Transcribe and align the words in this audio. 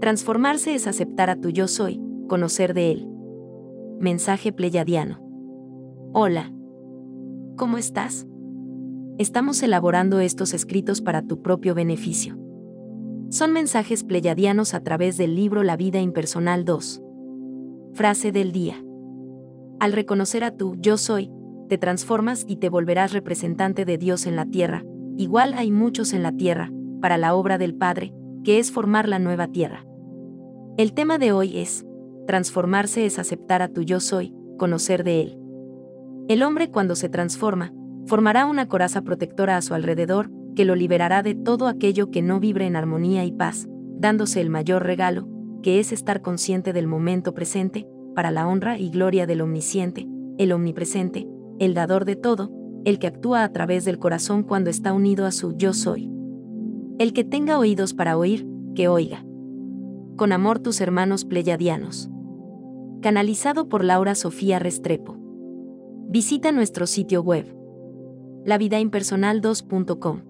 Transformarse 0.00 0.74
es 0.76 0.86
aceptar 0.86 1.28
a 1.28 1.40
tu 1.40 1.50
yo 1.50 1.66
soy, 1.66 2.00
conocer 2.28 2.72
de 2.72 2.92
él. 2.92 3.08
Mensaje 3.98 4.52
pleyadiano. 4.52 5.20
Hola. 6.12 6.52
¿Cómo 7.56 7.78
estás? 7.78 8.24
Estamos 9.18 9.60
elaborando 9.60 10.20
estos 10.20 10.54
escritos 10.54 11.00
para 11.00 11.22
tu 11.22 11.42
propio 11.42 11.74
beneficio. 11.74 12.38
Son 13.30 13.52
mensajes 13.52 14.04
pleyadianos 14.04 14.72
a 14.72 14.84
través 14.84 15.16
del 15.16 15.34
libro 15.34 15.64
La 15.64 15.76
vida 15.76 16.00
impersonal 16.00 16.64
2. 16.64 17.02
Frase 17.94 18.30
del 18.30 18.52
día. 18.52 18.76
Al 19.80 19.92
reconocer 19.92 20.44
a 20.44 20.56
tu 20.56 20.76
yo 20.76 20.96
soy, 20.96 21.32
te 21.68 21.76
transformas 21.76 22.44
y 22.46 22.58
te 22.58 22.68
volverás 22.68 23.12
representante 23.12 23.84
de 23.84 23.98
Dios 23.98 24.26
en 24.26 24.36
la 24.36 24.46
tierra. 24.46 24.84
Igual 25.16 25.54
hay 25.54 25.72
muchos 25.72 26.12
en 26.12 26.22
la 26.22 26.30
tierra, 26.30 26.70
para 27.00 27.18
la 27.18 27.34
obra 27.34 27.58
del 27.58 27.74
Padre, 27.74 28.14
que 28.44 28.60
es 28.60 28.70
formar 28.70 29.08
la 29.08 29.18
nueva 29.18 29.48
tierra. 29.48 29.87
El 30.78 30.92
tema 30.92 31.18
de 31.18 31.32
hoy 31.32 31.58
es, 31.58 31.84
transformarse 32.28 33.04
es 33.04 33.18
aceptar 33.18 33.62
a 33.62 33.68
tu 33.68 33.82
yo 33.82 33.98
soy, 33.98 34.32
conocer 34.58 35.02
de 35.02 35.22
él. 35.22 35.38
El 36.28 36.44
hombre 36.44 36.70
cuando 36.70 36.94
se 36.94 37.08
transforma, 37.08 37.72
formará 38.06 38.46
una 38.46 38.68
coraza 38.68 39.02
protectora 39.02 39.56
a 39.56 39.60
su 39.60 39.74
alrededor, 39.74 40.30
que 40.54 40.64
lo 40.64 40.76
liberará 40.76 41.24
de 41.24 41.34
todo 41.34 41.66
aquello 41.66 42.12
que 42.12 42.22
no 42.22 42.38
vibre 42.38 42.64
en 42.64 42.76
armonía 42.76 43.24
y 43.24 43.32
paz, 43.32 43.66
dándose 43.98 44.40
el 44.40 44.50
mayor 44.50 44.84
regalo, 44.84 45.26
que 45.64 45.80
es 45.80 45.90
estar 45.90 46.22
consciente 46.22 46.72
del 46.72 46.86
momento 46.86 47.34
presente, 47.34 47.88
para 48.14 48.30
la 48.30 48.46
honra 48.46 48.78
y 48.78 48.90
gloria 48.90 49.26
del 49.26 49.40
omnisciente, 49.40 50.06
el 50.38 50.52
omnipresente, 50.52 51.26
el 51.58 51.74
dador 51.74 52.04
de 52.04 52.14
todo, 52.14 52.52
el 52.84 53.00
que 53.00 53.08
actúa 53.08 53.42
a 53.42 53.52
través 53.52 53.84
del 53.84 53.98
corazón 53.98 54.44
cuando 54.44 54.70
está 54.70 54.92
unido 54.92 55.26
a 55.26 55.32
su 55.32 55.56
yo 55.56 55.72
soy. 55.72 56.08
El 57.00 57.12
que 57.12 57.24
tenga 57.24 57.58
oídos 57.58 57.94
para 57.94 58.16
oír, 58.16 58.46
que 58.76 58.86
oiga 58.86 59.24
con 60.18 60.32
amor 60.32 60.58
tus 60.58 60.82
hermanos 60.82 61.24
pleyadianos. 61.24 62.10
Canalizado 63.00 63.68
por 63.70 63.84
Laura 63.84 64.14
Sofía 64.16 64.58
Restrepo. 64.58 65.16
Visita 66.08 66.52
nuestro 66.52 66.86
sitio 66.86 67.22
web 67.22 67.46
lavidaimpersonal2.com. 68.44 70.27